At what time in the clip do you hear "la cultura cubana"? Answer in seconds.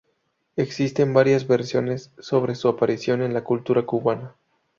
3.35-4.35